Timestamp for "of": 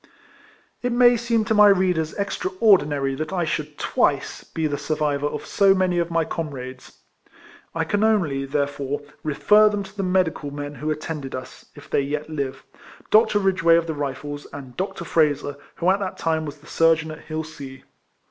5.27-5.45, 5.99-6.09, 13.77-13.85